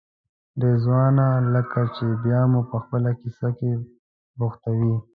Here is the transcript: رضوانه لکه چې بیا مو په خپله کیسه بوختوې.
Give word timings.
رضوانه 0.63 1.27
لکه 1.53 1.81
چې 1.95 2.05
بیا 2.23 2.41
مو 2.51 2.61
په 2.69 2.77
خپله 2.83 3.09
کیسه 3.21 3.47
بوختوې. 4.39 4.95